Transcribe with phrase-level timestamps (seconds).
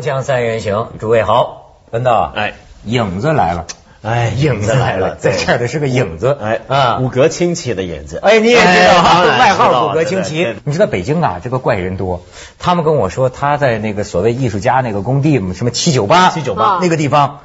[0.00, 2.54] 锵锵三人行，诸位好，文道，哎，
[2.84, 3.66] 影子来了，
[4.02, 10.56] 哎，影子来了， 在这儿的是个影子，哎啊，骨骼清奇的影子，哎，你也知道外号骨骼清奇。
[10.64, 12.22] 你知道北京啊，这个怪人多。
[12.58, 16.78] 他们跟我说，他在那个所谓艺术家那个工地，什么七九八，七九八。
[16.80, 17.40] 那个地方，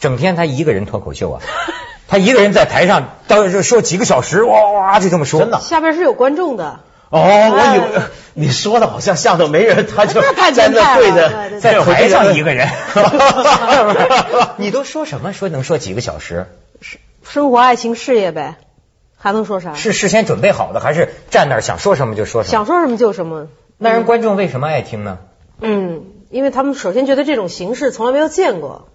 [0.00, 1.42] 整天他一个人脱口秀啊，
[2.08, 5.60] 他一个人在台上，到时候说几个小时，哇哇哇就这么说，真的？
[5.60, 8.02] 下边是有观众的，哦，我以为
[8.34, 12.68] 你说的好像下头没人，他就那太在那对变态了对着，在台上一个人。
[14.56, 15.32] 你都说什么？
[15.32, 16.46] 说能说几个小时？
[17.22, 18.56] 生活、爱情、事业呗，
[19.16, 19.74] 还能说啥？
[19.74, 22.52] 是事先准备好的，还是站那儿想说什么就说什么？
[22.52, 23.48] 想说什么就什么。
[23.76, 25.18] 那人观众为什么爱听呢？
[25.60, 28.88] 嗯，因为他们首先觉得这种形式从来没有见过，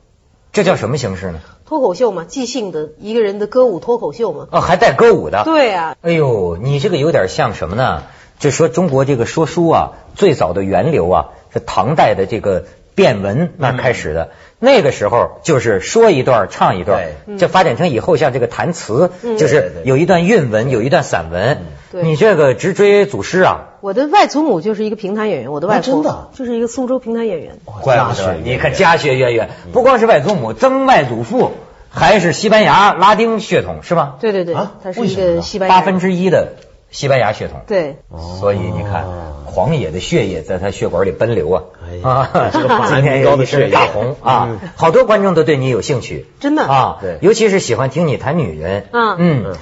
[0.56, 1.42] 这叫什么形式呢？
[1.66, 4.48] 脱口秀嘛，即兴的一个人的歌舞脱口秀嘛。
[4.52, 5.44] 哦，还带歌舞的。
[5.44, 8.04] 对啊，哎呦，你这个有点像什么呢？
[8.40, 12.64] 就说中国这个说书啊，最早的源流啊，是唐代的这个
[12.96, 14.30] 变文那开始的。
[14.60, 21.58] 那个时候就是说一段唱一段，这发展成以后像这个弹词，嗯就是有一段韵文，有一段散文。
[22.02, 22.04] 对。
[22.04, 26.28] 你这个直追祖师啊，我的外祖母就是一个评弹演员，我的外婆、哦真的？
[26.34, 27.58] 就是一个苏州评弹演员。
[27.66, 31.52] 怪不得你看家学渊源，不光是外祖母，曾外祖父
[31.90, 34.16] 还是西班牙拉丁血统是吗？
[34.20, 36.54] 对对对，啊他是一个西班牙八分之一的
[36.92, 37.62] 西班牙血统。
[37.68, 37.98] 对，
[38.40, 39.06] 所以你看，
[39.46, 41.64] 狂野的血液在他血管里奔流啊！
[42.04, 46.64] 啊，这个反 今天高的血液大红啊嗯，好多观众都对你有兴趣，真的。
[46.64, 47.18] 啊，对。
[47.22, 49.56] 尤其是喜欢听你谈女人，嗯，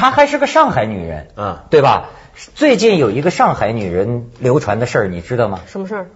[0.00, 2.08] 她还是个上海女人，嗯对吧？
[2.54, 5.60] 最近有一个上海女人流传的事儿，你知道吗？
[5.66, 6.06] 什么事儿？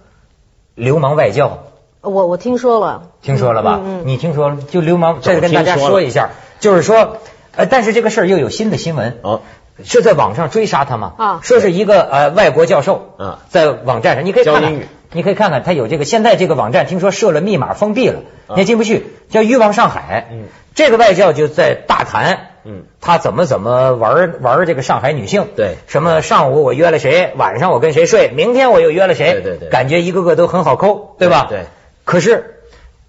[0.74, 1.64] 流氓外教，
[2.00, 3.80] 我我听说了，听说了吧？
[3.84, 4.56] 嗯嗯你听说了？
[4.56, 6.30] 就流氓，再跟大家说一下，
[6.61, 7.18] 就是说，
[7.55, 9.42] 呃，但是这个事儿又有新的新闻，哦，
[9.84, 11.12] 是在网上追杀他吗？
[11.18, 20.28] 啊说是一个呃外国教授啊在网站上，你可以看看教英语，你可以看看他有这个，现在这个网站听说设了密码封闭了，啊你也进不去，叫欲望上海。
[20.33, 31.47] 嗯这个外教就在大谈，嗯，他怎么怎么玩玩这个上海女性，对什么上午我约了谁，晚上我跟谁睡，明天我又约了谁，对对对感觉一个个都很好抠，对吧？
[31.48, 31.67] 对对
[32.05, 32.63] 可是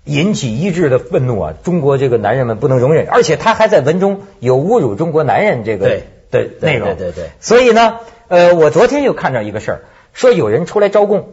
[0.03, 1.53] 引起一致的愤怒啊！
[1.63, 6.95] 中国这个男人们不能容忍，而且他还在文中有侮辱中国男人这个对的内容。
[6.95, 9.79] 对对对所以呢，呃，我昨天又看到一个事儿，
[10.13, 11.29] 说有人出来招供，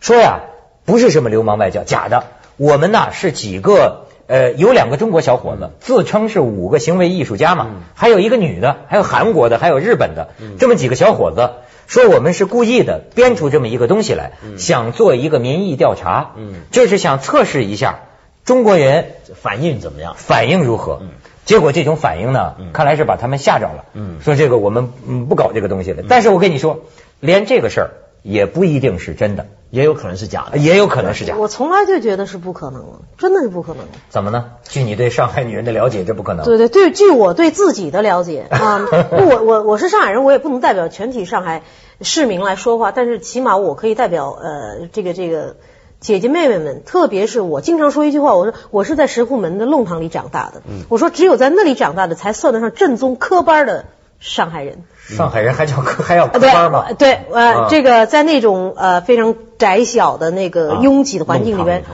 [0.00, 0.40] 说呀，
[0.86, 2.24] 不是什么流氓外教，假的，
[2.56, 4.06] 我们呢是几个。
[4.26, 7.82] 呃，有两个中国小伙子自称是五个行为艺术家嘛，嗯。
[7.94, 11.50] 还有一个女的，还有韩国的，还有日本的，这么几个小伙子
[11.86, 16.62] 说我们是故意的编出这么一个东西来，想做一个民意调查，嗯。
[16.72, 18.00] 这是想测试一下
[18.44, 20.14] 中国人反应怎么样？
[20.16, 20.98] 反应如何。
[21.02, 21.10] 嗯。
[21.44, 22.72] 结果这种反应呢，嗯。
[22.72, 23.84] 看来是把他们吓着了。
[23.94, 24.16] 嗯。
[24.20, 26.02] 说这个我们嗯不搞这个东西了。
[26.08, 26.80] 但是我跟你说，
[27.20, 27.90] 连这个事儿
[28.22, 30.56] 也不一定是真的，也有可能是假的。
[30.56, 31.40] 也有可能是假的。
[31.40, 33.92] 我从来就觉得是不可能了，真的是不可能的。
[34.08, 34.52] 怎么呢？
[34.66, 36.46] 据你对上海女人的了解，这不可能。
[36.46, 41.62] 对对对，据我对自己的了解啊，不我我我是上海人，我也不能代表全体上海
[42.00, 45.56] 市民来说话，但是起码我可以代表呃这个这个
[46.00, 53.84] 姐姐妹妹们，特别是我经常说一句话，我说我是在石库门的弄堂里长大的，我说只有在那里长大的才算得上正宗科班的
[54.18, 54.84] 上海人。
[55.08, 56.86] 上海人还叫科还要科班吗？
[56.98, 61.84] 对，呃，啊这个在那种呃非常窄小的那个啊拥挤的环境里边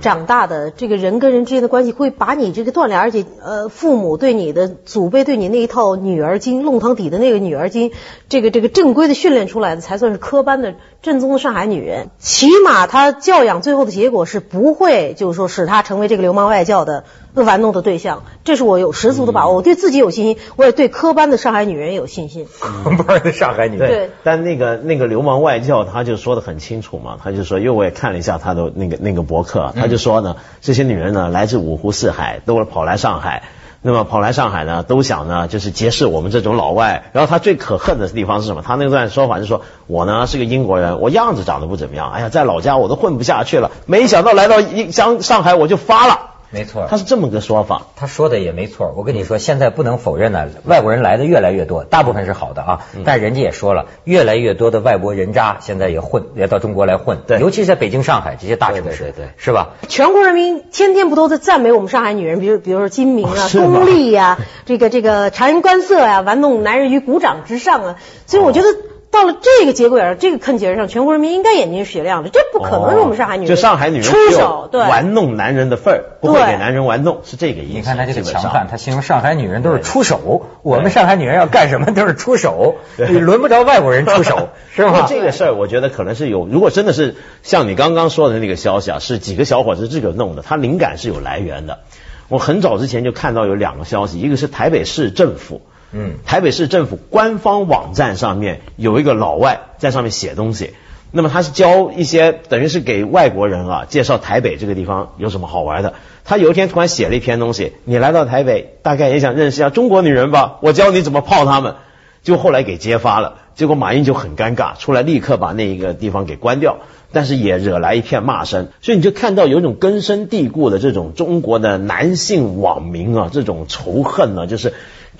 [0.00, 7.92] 长大的，这个人跟人之间的关系会把你这个锻炼，而且呃，父母对你的祖辈对你那一套女儿经，弄堂底的那个女儿经，
[8.28, 12.10] 这个这个正规的训练出来的，才算是科班的正宗的上海女人。
[12.18, 17.04] 起码她教养最后的结果是不会，就是说使她成为这个流氓外教的
[17.34, 22.46] 玩弄的对象，这是我有十足的把握，我对自己有信心，我也对科班的上海女人有信心。
[22.60, 23.88] 科班的上海女人。
[23.88, 33.42] 对但那个那个流氓外教他就说的很清楚嘛，他就说，因为我也看了一下他的那个那个博客，他就说呢，这些女人呢来自五湖四海，都跑来上海。
[33.84, 37.10] 那么跑来上海呢，都想呢，就是结识我们这种老外。
[37.12, 38.62] 然后他最可恨的地方是什么？
[38.64, 46.31] 他那段说法就说，我呢是个英国人，我样子长得不怎么样，哎呀，在老家我都混不下去了，没想到来到一上上海我就发了。
[46.52, 46.86] 没错。
[46.88, 47.86] 他是这么个说法。
[47.96, 59.70] 他说的也没错，我跟你说，现在不能否认呢，外国人来的越来越多，大部分是好的啊，但人家也说了，越来越多的外国人渣现在也混，也到中国来混，对尤其是在北京、上海这些大城市，对对对对是吧？
[59.88, 67.96] 全国人民天天不都在赞美我们上海女人，比如比如说精明啊、 功利呀、这个这个察言观色呀、玩弄男人于股掌之上啊。
[68.26, 68.68] 所以我觉得
[69.12, 77.74] 到了这个节骨眼儿，这个坑节上，全国人民应该眼睛是雪亮的，这不可能是我们上海女人、哦就上海女人出手，对，玩弄男人的份儿，不会给男人玩弄，是这个意思。
[77.74, 85.04] 你看他这个强悍，他形容上海女人都是出手，我们上海女人要干什么都是出手，你轮不着外国人出手， 是吧？
[85.06, 91.80] 这个事儿，我觉得可能是有，如果真的是像你刚刚说的那个消息啊，是几个小伙子自个儿弄的，他灵感是有来源的。
[92.28, 95.60] 我很早之前就看到有两个消息，一个是台北市政府，
[95.92, 100.72] 嗯，台北市政府官方网站上面有一个老外在上面写东西，
[101.10, 105.94] 那么他是教一些等于是给外国人啊介绍台北这个地方有什么好玩的。
[106.24, 111.74] 他有一天突然写了一篇东西，你来到台北，大概也想认识一下中国女人吧，我教你怎么泡她们。
[112.22, 116.76] 就后来给揭发了，结果马云就很尴尬，出来立刻把那一个地方给关掉，
[117.10, 118.68] 但是也惹来一片骂声。
[118.80, 124.72] 所以你就看到有一种根深蒂固的这种中国的男性网民啊，这种仇恨呢、就是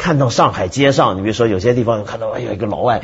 [0.03, 3.03] 看到上海街上，你比如说有些地方看到，哎呀，一个老外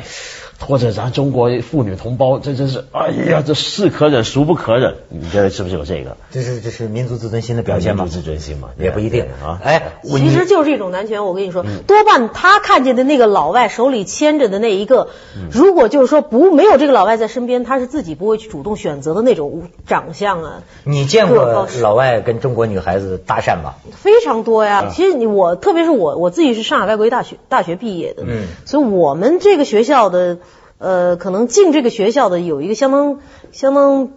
[0.59, 4.95] 拖着咱中国妇女同胞，这真是，哎呀，这是可忍，孰不可忍？
[5.07, 6.17] 你觉得是不是有这个？
[6.31, 8.03] 这是这是民族自尊心的表现吗？
[8.03, 9.59] 民族自尊心嘛，也不一定啊。
[9.63, 15.07] 哎，其实就是一种男权，我跟你说，嗯多半他看见的那个老外手里牵着的那一个，
[15.37, 23.75] 嗯如果就是说不没有这个老外在身边，他是自己不会去主动选择的那种长相啊，你见过老外跟中国女孩子搭讪吗？
[23.91, 24.91] 非常多嗯呀。
[24.93, 30.37] 其实你我，特别是我我自己是上海外国语大学大学毕业的，嗯所以我们这个学校的。
[30.79, 33.19] 呃，可能进这个学校的有一个相当
[33.51, 34.11] 相当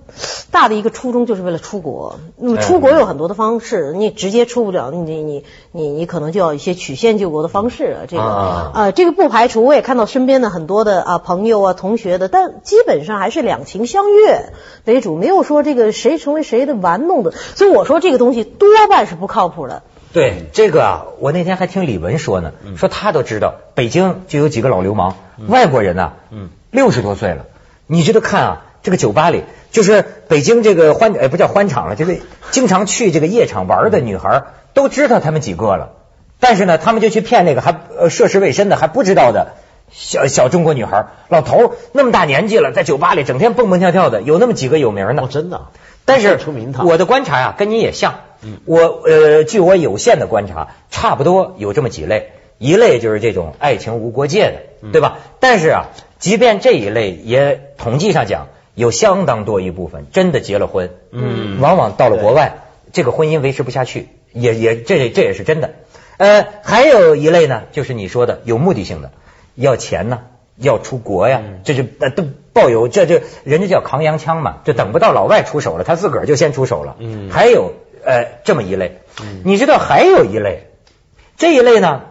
[0.53, 2.21] 大的一个初衷，就是为了出国。
[2.37, 7.99] 那么出国有很多的方式，你直接出不了，你你你你可能就要一些曲线救国的方式啊。
[8.09, 14.53] 这个啊呃，这个不排除，我也看到身边的很多的啊朋友啊同学的，但基本上还是两情相悦
[14.85, 17.33] 为主，没有说这个谁成为谁的玩弄的。
[17.33, 19.83] 所以我说这个东西多半是不靠谱的。
[20.13, 25.17] 对这个啊，我那天还听李文说呢，说他都知道，北京就有几个老流氓，
[25.49, 27.47] 外国人呐，嗯，六十多岁了，
[27.87, 32.21] 你知道看啊，这个酒吧里，就是北京这个欢，哎，不叫欢场了，就是
[32.51, 34.43] 经常去这个夜场玩的女孩，
[34.75, 35.93] 都知道他们几个了，
[36.41, 39.55] 但是呢，他们就去骗那个还呃涉世未深的还不知道的
[39.91, 45.69] 小小中国女孩，老头儿那么大年纪了，在酒吧里整天蹦蹦跳跳的，有那么几个有名的哦，，真的，
[46.05, 46.39] 但是。
[46.85, 48.15] 我的观察啊、跟你也像。
[48.65, 52.33] 我呃，据我有限的观察，差不多有这么几类。
[52.59, 55.19] 一类就是这种爱情无国界的，对吧？
[55.41, 55.87] 但是啊，
[56.21, 58.47] 即便这一类，也统计上讲，
[58.77, 62.59] 有相当多一部分真的结了婚，嗯往往到了国外，
[62.93, 65.71] 这个婚姻维持不下去，也也这这也是真的。
[66.19, 69.11] 呃，还有一类呢，就是你说的有目的性的，
[69.57, 70.21] 要钱呢，
[70.57, 76.95] 要出国呀，这就呃都抱有这这人家叫扛洋枪嘛，就等不到老外出手了，他自个儿就先出手了。
[77.01, 77.73] 嗯还有
[78.05, 79.01] 呃这么一类，
[79.45, 80.69] 你知道还有一类，
[81.37, 82.03] 这一类呢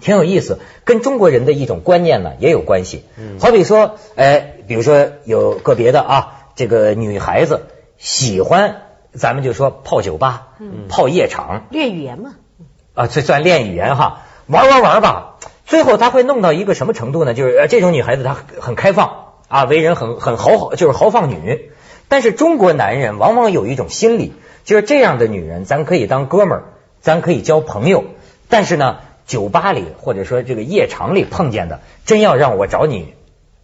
[0.00, 3.04] 挺有意思，跟中国人的一种观念呢也有关系。
[3.40, 7.66] 好比说，哎，比如说有个别的啊，这个女孩子
[7.98, 8.82] 喜欢，
[9.12, 10.48] 咱们就说泡酒吧、
[10.88, 12.34] 泡夜场，练语言嘛，
[12.94, 15.36] 啊，这算练语言哈，玩玩玩吧。
[15.64, 17.34] 最后他会弄到一个什么程度呢？
[17.34, 21.72] 就是呃，这种女孩子她很开放啊，为人很很豪，就是豪放女。
[22.08, 24.32] 但是中国男人往往有一种心理，
[24.64, 26.64] 就是这样的女人，咱可以当哥们儿，
[27.00, 28.04] 咱可以交朋友。
[28.48, 33.14] 但是呢，酒吧里或者说这个夜场里碰见的，真要让我找你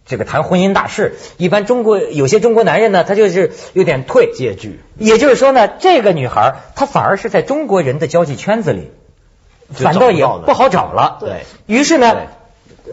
[0.05, 4.31] 这个谈婚姻大事，一般中国有些中国男人呢，他就是有点退
[4.97, 8.91] 也就是说呢，这个女孩她反而是在中国人的交际圈子里，
[9.71, 11.17] 反倒也不好找了。
[11.21, 12.27] 对于是呢，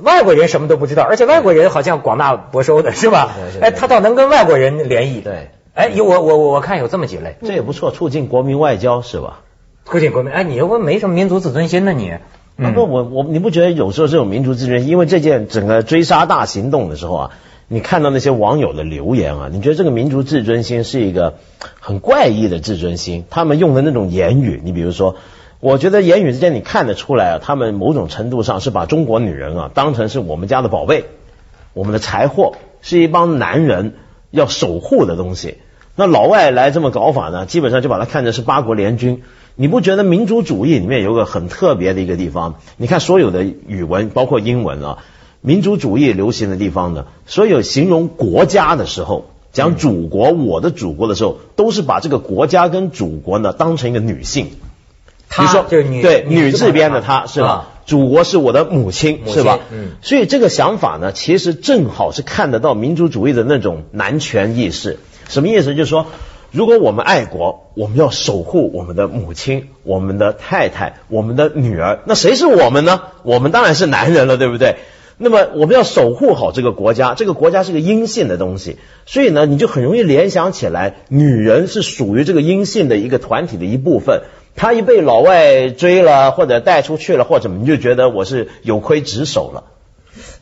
[0.03, 5.21] 外国人什么都不知道，而且外国人好像广纳博收的是吧哎，他倒能跟外国人联谊。
[5.21, 9.41] 对，哎，有我我我我看有这么几类，这也不错，促进国民外交是吧？
[9.85, 10.33] 促进国民。
[10.33, 12.15] 哎，你又没什么民族自尊心呢你？
[12.57, 17.31] 不，我我你不觉得有时候这种民族自尊心，因为这件整个追杀大行动的时候啊，
[17.67, 21.35] 你看到那些网友的留言啊，你觉得这个民族自尊心是一个
[21.81, 25.17] 很怪异的自尊心，他们用的那种言语，你比如说。
[25.61, 31.05] 我觉得言语之间你看得出来啊，他们某种程度上是把中国女人啊当成是我们家的宝贝，
[31.75, 33.93] 我们的财货，是一帮男人
[34.31, 35.59] 要守护的东西。
[35.97, 39.23] 那老外来这么搞法呢，基本上就把它看成是八国联军。
[39.55, 42.55] 你不觉得民族主义里面有个很特别的一个地方？
[42.79, 44.99] 你看所有的语文，包括英文啊，
[45.43, 54.53] 民族主义流行的地方呢，所有形容国家的时候，讲祖国、我的祖国的时候，都是把这个国家跟祖国呢当成一个女性。
[55.31, 57.67] 她比如说，就是女对女字边的旁她是吧啊？
[57.87, 59.59] 祖国是我的母亲是吧？
[59.73, 64.99] 嗯所以这个想法呢，其实正好是看得到民族主义的那种男权意识。
[65.29, 65.75] 什么意思？
[65.75, 66.07] 就是说，
[66.53, 73.03] 如果我们爱国，我们要守护我们的母亲、我们的太太、我们的女儿，那谁是我们呢？
[73.23, 74.77] 我们当然是男人了，对不对？
[75.19, 84.23] 那么我们要守护好这个国家，这个国家是个阴性的东西，所以呢，你就很容易联想起来，女人是属于这个阴性的一个团体的一部分。
[84.57, 89.65] 她一被老外追了，或者带出去了，或者你就觉得我是有亏职守了。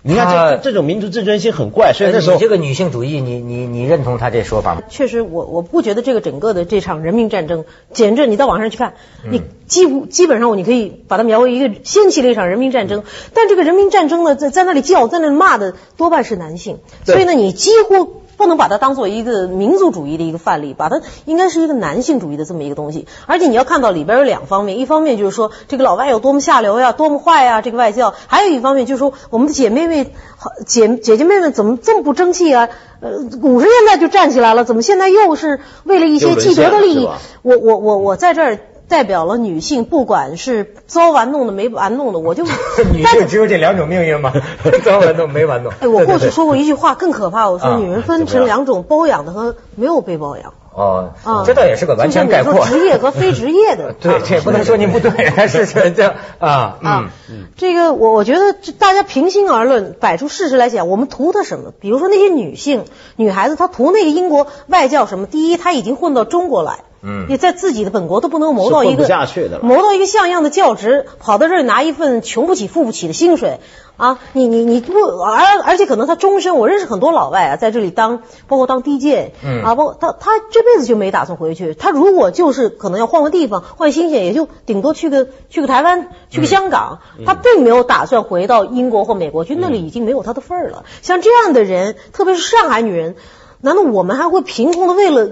[0.02, 4.82] 你看这这种民族自尊心很怪，所以那时候你这个女性主义，你你你认同他这说法吗？
[4.88, 13.02] 确实我，我不觉得这个整个的这场人民战争，简直你到网上去看，嗯你几乎基本上你可以把它描为一个掀起了一场人民战争。
[13.34, 23.06] 但这个人民战争呢，在在那里叫，在那里骂的多半是男性，所以呢，你几乎不能把它当做一个民族主义的一个范例，把它应该是一个男性主义的这么一个东西。
[23.26, 32.68] 而且你要看到里边有两方面，一方面就是说这个老外有多么下流呀，多么坏呀，这个外教；还有一方面就是说我们的姐妹妹、好姐姐姐妹们怎么这么不争气啊？
[33.00, 33.10] 呃，
[33.42, 37.08] 五十年代就站起来了，怎么现在又是为了一些既得的利益？
[37.42, 38.58] 我我我我在这儿。
[38.88, 42.44] 代表了女性，不管是遭玩弄的没玩弄的，我就
[42.92, 44.32] 女性只有这两种命运吗？
[44.84, 45.72] 遭玩弄没玩弄。
[45.80, 50.54] 哎，我过去 说过一句话更可怕，我说啊女人分成两种，包养的和没有被包养。
[50.72, 52.64] 哦啊，这倒也是个完全概括。
[52.64, 55.10] 职业和非职业的对，这也不能说您不对，
[55.48, 57.10] 是是这样啊，嗯啊，
[57.56, 61.72] 这个我我觉得大家平心而论，摆出事实来讲，我们图他什么？
[61.80, 62.84] 比如说那些女性、
[63.16, 65.26] 女孩子，她图那个英国外教什么？
[65.26, 73.60] 第一，她已经混到中国来，嗯也在自己的本国都不能谋到一个下去的了谋到一个像样的教职，跑到这儿拿一份穷不起、富不起的薪水。
[73.96, 81.74] 啊，你你你不，而而且可能他终身，我认识很多老外啊，在这里当，包括当 DJ，，嗯啊，包括他他这辈子就没打算回去。
[81.74, 90.84] 他如果就是可能要换个地方，换新鲜，也就顶多去个去个台湾，去个香港，他并没有打算回到英国或美国去，那里已经没有他的份儿了。
[91.02, 93.16] 像这样的人，特别是上海女人。
[93.60, 95.28] 难道我们还会凭空的为了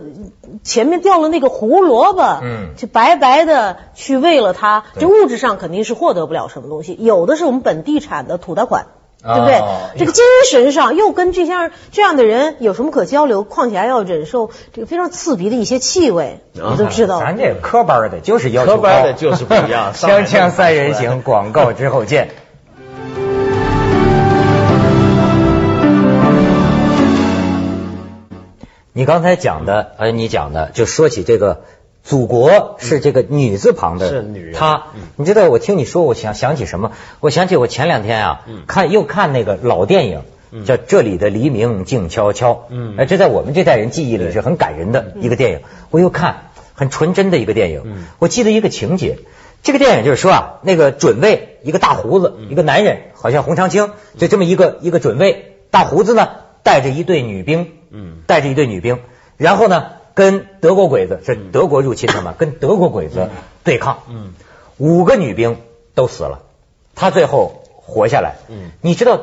[0.62, 8.86] 前面掉了那个胡萝卜，嗯就白白的去为了它，这物质上肯定是获得不了什么东西，有的是我们本地产的土贷款。
[9.22, 9.54] 对不对？
[9.56, 13.42] 哦这个精神上又跟这样这样的人有什么可交流？
[13.42, 17.18] 况且还要忍受这个非常刺鼻的一些气味，啊你都知道。
[17.18, 22.28] 咱这科班的就是要求高科班的就是不一样上海 锵锵 三人行，广告之后见。
[28.96, 31.64] 你刚才讲的，呃，你讲的就说起这个
[32.02, 34.84] 祖国是这个女字旁的，是女人她，
[35.16, 36.92] 你知道我听你说，我想想起什么？
[37.20, 40.22] 我想起我前两天啊，看又看那个老电影，
[40.64, 45.60] 叫《这里的黎明静悄悄》，嗯哎，这在我们这代人记忆里是很感人的一个电影。
[45.90, 47.82] 我又看很纯真的一个电影，
[48.18, 49.18] 我记得一个情节。
[49.62, 56.30] 这个电影就是说啊，那个准尉，一个大胡子，一个男人，好像洪长青，就这么一个一个准尉，大胡子呢，
[56.66, 58.16] 带着一队女兵，嗯。
[58.26, 58.98] 带着一队女兵，
[59.36, 63.30] 然后呢，跟德国鬼子是德国入侵他们， 跟德国鬼子
[63.62, 64.34] 对抗，嗯。
[64.76, 65.58] 五个女兵
[65.94, 66.40] 都死了，
[66.96, 68.34] 他最后活下来。
[68.48, 68.72] 嗯。
[68.80, 69.20] 你知道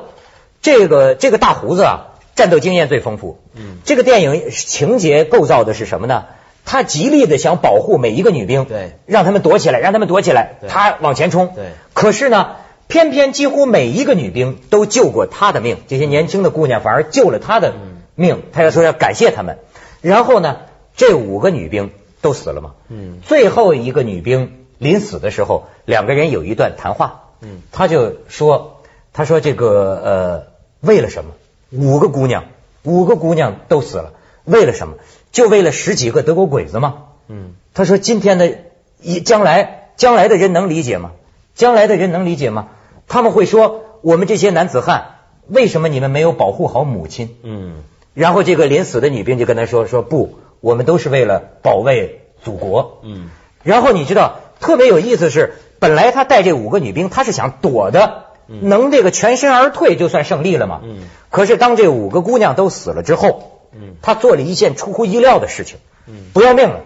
[0.61, 3.41] 这个这个大胡子啊，战斗经验最丰富。
[3.53, 3.79] 嗯。
[3.83, 6.23] 这个电影情节构造的是什么呢？
[6.65, 8.93] 他极力的想保护每一个女兵，对。
[9.05, 11.51] 让他们躲起来，让他们躲起来，他往前冲。
[11.53, 11.65] 对。
[11.93, 12.55] 可是呢，
[12.93, 17.73] 偏偏几乎每一个女兵都救过他的命，这些年轻的姑娘反而救了他的
[18.13, 19.57] 命，他要说要感谢他们。
[20.01, 20.57] 然后呢，
[20.95, 21.89] 这五个女兵
[22.21, 22.73] 都死了嘛。
[22.89, 27.31] 嗯最后一个女兵临死的时候，两个人有一段谈话。
[27.41, 30.43] 嗯他就说，他说这个呃，
[30.79, 31.31] 为了什么？
[31.71, 32.43] 五个姑娘，
[32.83, 34.97] 五个姑娘都死了，为了什么？
[35.31, 37.05] 就为了十几个德国鬼子吗？
[37.27, 38.55] 嗯他说今天的
[39.01, 41.13] 一将来将来的人能理解吗？
[41.55, 42.67] 将来的人能理解吗？
[43.07, 45.15] 他们会说我们这些男子汉，
[45.47, 47.35] 为什么你们没有保护好母亲？
[47.43, 47.83] 嗯。
[48.13, 52.99] 然后这个临死的女兵就跟他说说不，我们都是为了保卫祖国。
[53.03, 53.29] 嗯。
[53.63, 60.81] 然后你知道特别有意思是，本来他带这五个女兵，他是想躲的，能这个全身而退就算胜利了嘛。
[60.83, 60.97] 嗯。
[61.29, 63.95] 可是当这五个姑娘都死了之后，嗯。
[64.01, 66.25] 他做了一件出乎意料的事情，嗯。
[66.33, 66.81] 不要命了，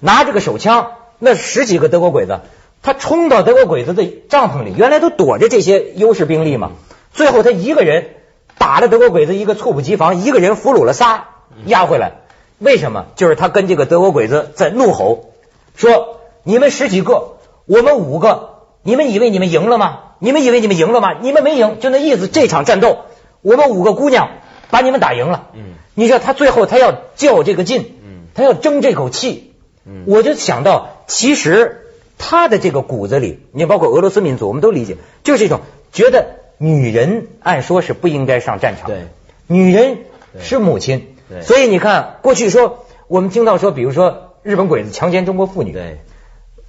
[0.00, 2.40] 拿着个手枪，那十几个德国鬼子，
[2.84, 6.72] 他冲到德国鬼子的帐篷里，原来都躲着这些优势兵力嘛，
[7.12, 8.10] 最后他一个人
[8.58, 11.24] 打了德国鬼子一个猝不及防，一个人俘虏了仨，
[11.64, 12.20] 押回来。
[12.58, 13.06] 为什么？
[13.16, 15.30] 就是他跟这个德国鬼子在怒吼，
[15.74, 20.00] 说你们十几个，我们五个，你们以为你们赢了吗？
[20.18, 21.14] 你们以为你们赢了吗？
[21.20, 22.28] 你们没赢，就那意思。
[22.28, 22.98] 这场战斗，
[23.40, 24.28] 我们五个姑娘
[24.70, 25.48] 把你们打赢了。
[25.54, 29.54] 嗯你知道他最后他要较这个劲，嗯他要争这口气。
[29.86, 31.83] 嗯我就想到，其实
[32.18, 35.60] 他的这个骨子里，你包括俄罗斯民族，我们都理解，就是一种
[35.92, 39.06] 觉得女人按说是不应该上战场的，对。
[39.46, 39.98] 女人
[40.40, 41.42] 是母亲，对。
[41.42, 45.98] 所以你看，过去说我们听到说，比如说日本鬼子强奸中国妇女，对。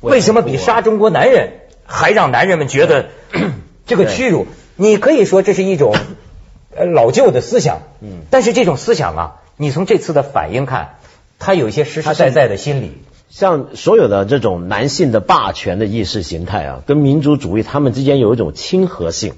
[0.01, 1.51] 为什么比杀中国男人
[1.85, 3.07] 还让男人们觉得
[3.85, 4.45] 这个屈辱？
[4.75, 5.95] 你可以说这是一种
[6.75, 10.97] 呃老旧的思想，嗯，但是这种思想啊，你从这次的反应看，
[11.39, 13.01] 它有一些实实在在的心理。
[13.29, 19.33] 像所有的这种男性的霸权的意识形态啊，跟民族主义他们之间有一种亲和性，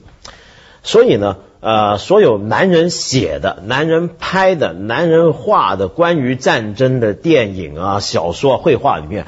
[0.84, 9.26] 所以呢，呃，所有男人写的、男人拍的、男人画的关于战争的电影啊、小说、绘画里面，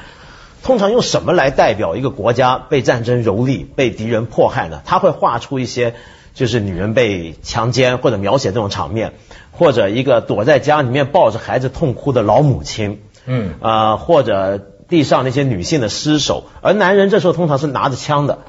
[0.62, 4.82] 通常用什么来代表一个国家被战争蹂躏、被敌人迫害呢？
[4.84, 5.94] 他会画出一些
[6.32, 9.14] 就是女人被强奸或者描写这种场面，
[9.50, 13.00] 或者一个躲在家里面抱着孩子痛哭的老母亲。
[13.32, 14.58] 嗯啊，或者
[14.88, 18.40] 地上那些女性的尸首，而男人这时候通常是拿着枪的，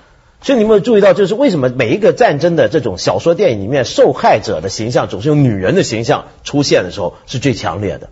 [0.42, 8.10] 所以你有没有注意到，就是为什么每一个战争的这种小说电影里面，受害者的形象总是用女人的形象出现的时候是最强烈的，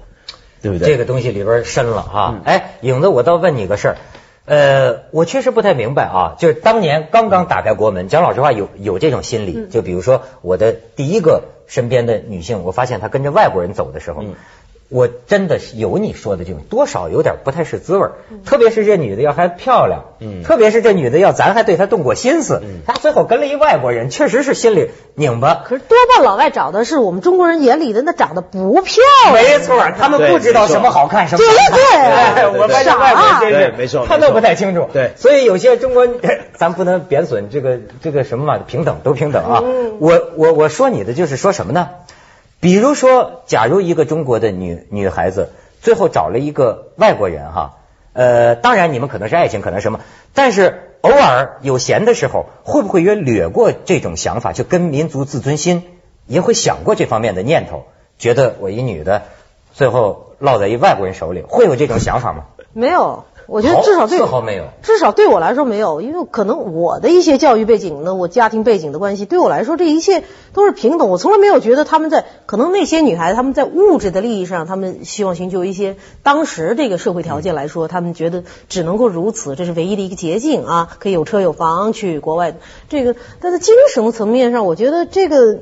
[0.61, 0.89] 对不对？
[0.89, 2.35] 这个东西里边深了哈。
[2.45, 3.97] 哎，影子，我倒问你个事儿，
[4.45, 14.23] 呃，我确实不太明白啊，就是当年刚刚打开国门，讲老实话，有有这种心理，就比如说我的第一个身边的女性，我发现她跟着外国人走的时候。
[14.89, 18.11] 我真的是有你说的这种，多少有点不太是滋味儿。
[18.43, 25.63] 特别是这女的要还漂亮，嗯，特别是这女的要咱还对她动过心思，嗯，她最后跟了一外国人，确实是心里拧巴。
[25.63, 29.33] 可是多半老外找的是我们中国人眼里的那长得不漂亮。
[29.33, 31.37] 没错，他们不知道什么好看什么。
[31.37, 34.89] 对对对，我发现外国人真是没错，他都不太清楚。
[34.91, 36.07] 对，所以有些中国，
[36.57, 39.63] 咱不能贬损这个这个什么嘛，平等都平等啊。
[39.99, 41.89] 我我我说你的就是说什么呢？
[42.59, 45.49] 比如说，假如一个中国的女女孩子
[45.81, 47.77] 最后找了一个外国人哈，
[48.13, 50.01] 呃，当然你们可能是爱情，可能什么，
[50.33, 55.83] 但是偶尔有闲的时候，会不会也掠过这种想法，就跟民族自尊心
[56.25, 57.85] 也会想过这方面的念头，
[58.17, 59.23] 觉得我一女的
[59.73, 62.43] 最后落在一外国人手里，会有这种想法吗？
[62.73, 63.23] 没有。
[63.49, 64.19] 我觉得至少对，
[64.83, 71.09] 至少对我来说没有，因为可能我的一些教育背景呢，我家庭背景的关系，对我来说这一切都是平等。
[71.09, 82.55] 我从来没有觉得他们在可能那些女孩子他们在物质的利益上，他们希望寻求一些当时这个社会条件来说，他们觉得只能够如此，这是唯一的一个捷径啊，可以有车有房去国外。
[82.87, 85.59] 这个但在精神层面上，我觉得这个。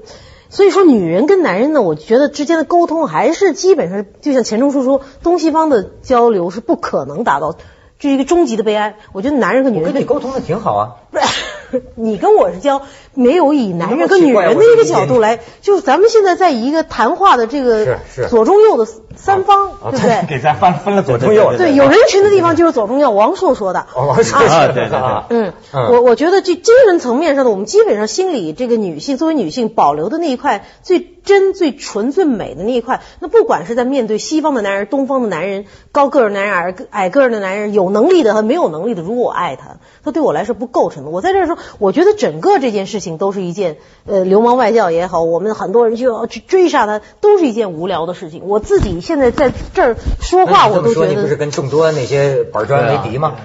[0.50, 7.58] 所以说，女人跟男人呢，我觉得之间的沟通还是基本上，就像钱钟书说，东西方的交流是不可能达到。
[8.00, 8.96] 这是一个终极的悲哀。
[9.14, 10.96] 我觉得男人和女人跟你沟通的挺好啊。
[11.12, 12.82] 不是， 你跟我是交，
[13.18, 17.98] 没有以男人跟女人的一个角度来，就是咱们现在在一个谈话的这个
[18.30, 20.26] 左中右的三方，对不对？
[20.30, 21.54] 给咱分分了左中右。
[21.58, 23.12] 对，有人群的地方就是左中右。
[23.12, 23.88] 王朔说的。
[23.96, 25.26] 王朔说的。
[25.30, 31.14] 嗯，我我觉得这精神层面上的，我们基本上心里这个女性作为女性保留的那一块最。
[31.28, 39.76] 真最纯最美的那一块，那不管是在面对西方的男人、东方的男人、高个儿男人、矮矮个儿的男人、有能力的和没有能力的，如果我爱他，
[40.06, 41.10] 他对我来说不构成的。
[41.10, 48.42] 我在这儿说，我觉得整个这件事情都是一件呃流氓外教也好，我们很多人就要去追杀他，都是一件无聊的事情。
[48.46, 53.36] 我自己现在在这儿说话，我都觉得你不是跟众多那些板砖为敌吗？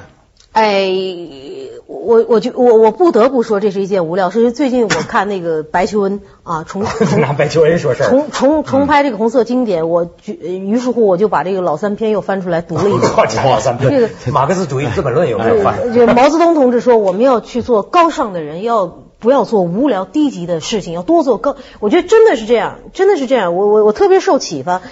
[0.50, 0.90] 哎。
[1.94, 4.30] 我我就我我不得不说，这是一件无聊。
[4.30, 6.84] 是最近我看那个白求恩啊，重
[7.20, 13.02] 拿白求恩说事重重重拍这个红色经典，我于是乎我就把这个老三篇又翻出来读了一遍。
[13.44, 15.92] 老三篇，这个马克思主义资本论有没有翻？
[15.92, 21.56] 就毛泽东同志说，我们要去做高尚的人，要不要做无聊低级的事情，要多做高。
[21.80, 23.56] 我觉得真的是这样，真的是这样。
[23.56, 24.82] 我我我特别受启发。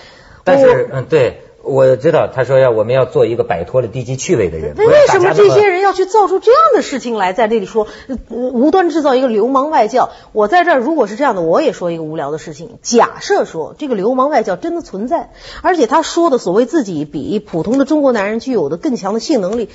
[0.45, 1.43] 但是嗯，对。
[1.63, 4.73] 我知道，他说要我们要做一个摆脱了低级趣味的人。
[4.79, 7.87] 那为什么这些人要去造出这样的事情来，在这里说
[8.31, 10.09] 无端制造一个流氓外教？
[10.33, 12.79] 我在这儿，如果是这样的，我也说一个无聊的事情。
[12.81, 19.69] 假设说这个流氓外教真的存在，而且他说的所谓自己比普通的中国男人具有的更强的性能力，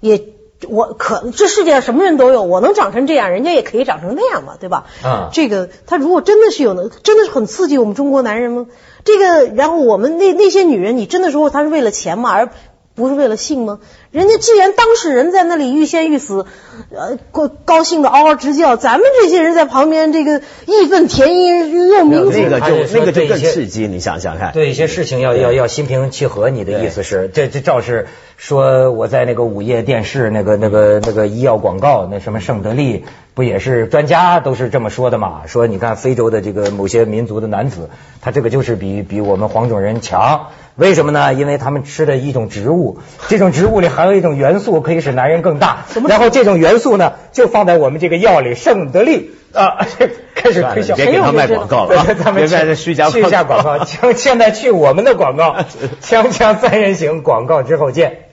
[0.00, 0.24] 也
[0.68, 4.84] 我可这世界上什么人都有，我能长成这样，人家也可以长成那样嘛，对吧？
[5.02, 8.66] 啊，这个他如果真的是有能，真的是很刺激我们中国男人吗？
[9.04, 12.30] 这个，然后我们那那些女人，你真的说她是为了钱嘛？
[12.32, 12.50] 而
[12.94, 13.78] 不是为了性吗？
[14.10, 16.44] 人家既然当事人在那里欲仙欲死，
[16.90, 24.52] 呃，高高兴的嗷嗷直叫，咱们这些人在旁边这个义愤填膺，又明那个就那个就更刺激，你想想看。
[24.52, 27.30] 对一些事情要要要心平气和，你的意思是？
[27.32, 35.42] 这这赵是说我在那个午夜电视那个那个那个医药广告，那什么圣德利不也是专家都是这么说的嘛？
[35.46, 37.88] 说你看非洲的这个某些民族的男子，
[38.20, 40.48] 他这个就是比比我们黄种人强。
[40.80, 41.34] 为什么呢？
[41.34, 45.84] 因为他们吃的一种植物，这种植物里含有一种元素，可以使男人更大。
[46.08, 49.86] 然后这种元素呢，就放在我们这个药里，圣德利啊，
[50.34, 50.96] 开始推销。
[50.96, 53.84] 别给他卖广告了，别在这虚假去一下广告。
[53.84, 55.54] 现在去我们的广告，
[56.00, 58.29] 锵锵三人行广告之后见。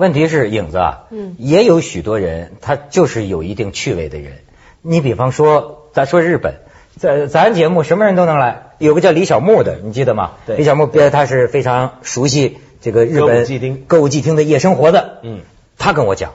[0.00, 4.38] 问题是影子啊，嗯，也有许多人他就是有一定趣味的人。
[4.80, 6.54] 你比方说，咱说日本，
[6.96, 10.30] 在咱节目什么人都能来，有个叫李小牧的，你记得吗？
[10.46, 15.18] 对李小牧他是非常熟悉这个日本歌舞伎町的夜生活的。
[15.22, 15.40] 嗯，
[15.76, 16.32] 他跟我讲，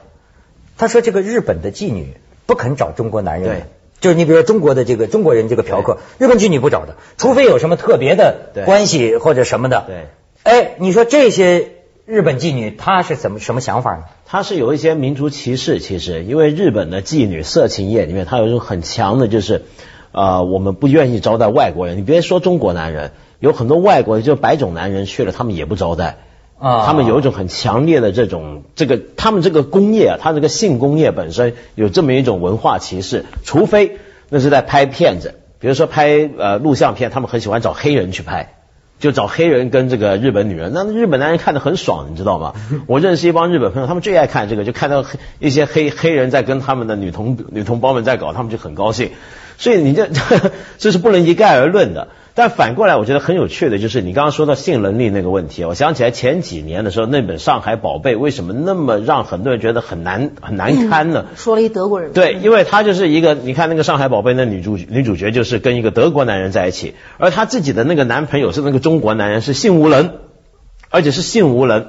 [0.78, 2.14] 他说这个日本的妓女
[2.46, 3.62] 不肯找中国男人对。
[3.98, 9.86] 就是你比如说中国的这个中国人这个嫖客，日本妓女不找的，除非有什么特别的关系或者什么的。
[9.88, 9.96] 对。
[10.44, 11.70] 哎，你说这些
[12.06, 14.04] 日本妓女她是怎么什么想法呢？
[14.26, 19.62] 她是有一些民族歧视，其实因为日本的妓女色情业里面，它有一种很强的，就是
[20.12, 21.96] 呃，我们不愿意招待外国人。
[21.98, 26.18] 你别说中国男人，有很多外国人，就白种男人去了，他们也不招待。
[26.58, 38.55] 啊他们有一种很强烈的这种这个，他们这个工业啊，他这个性工业本身有这么一种文化歧视，除非那是在拍片子，比如说拍呃录像片，他们很喜欢找黑人去拍。
[38.98, 42.54] 就找黑人跟这个日本女人，那日本男人看得很爽，你知道吗？
[42.86, 49.10] 我认识一帮日本朋友，他们最爱看这个，就看到黑一些黑黑人在跟他们的女同女同胞们在搞，他们就很高兴。
[49.58, 50.08] 所以你这
[50.78, 52.08] 这是不能一概而论的。
[52.38, 61.24] 但反过来，我觉得很有趣的就是你刚刚说到性能力那个问题，我想起来前几年的时候，那本《上海宝贝》为什么那么让很多人觉得很难很难堪呢？
[61.34, 62.12] 说了一德国人。
[62.12, 70.10] 对，因为他就是一个，你看那个《上海宝贝》那女主女主角就是跟一个德国男人在一起，而她自己的那个男朋友是那个中国男人，是性无能，
[70.90, 71.86] 而且是性无能，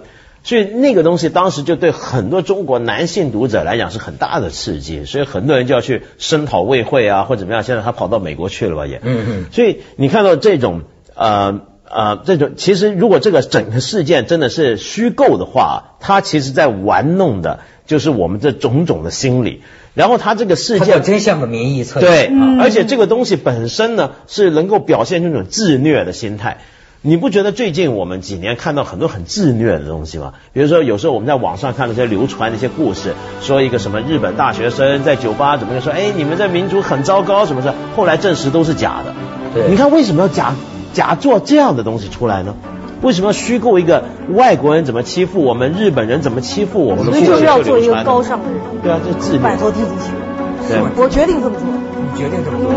[0.48, 7.64] 所以那个东西当时就对很多中国男性读者来讲是很大的刺激，所以很多人就要去声讨魏惠啊，或者怎么样。
[7.64, 10.84] 现在他跑到美国去了吧也，嗯嗯所以你看到这种
[11.16, 11.60] 呃。
[11.90, 19.62] 呃，这种其实如果这个整个事件真的是虚构的话，他其实在玩弄的就是我们这种种的心理。
[19.94, 22.10] 然后他这个事件真像个民意测验。
[22.30, 26.58] 对，而且这个东西本身呢，是能够表现出那种自虐的心态。
[27.02, 30.34] 你不觉得最近我们几年看到很多很自虐的东西吗？
[30.52, 37.72] 比如说，有时候我们在网上看那些流传的一些故事，说一个什么日本大学生在酒吧怎么说，哎，你们这民族很糟糕，什么事？
[37.96, 39.14] 后来证实都是假的。
[39.54, 40.56] 对你看为什么要假
[40.94, 42.56] 假做这样的东西出来呢？
[43.04, 49.44] 为什么要虚构一个外国人怎么欺负我们，日本人怎么欺负我们的故事所以就是要做一个高尚的人，对啊，这自虐。
[49.44, 50.20] 摆脱低级趣味。
[50.68, 51.68] 对我决定这么做。
[52.00, 52.72] 你决定这么做，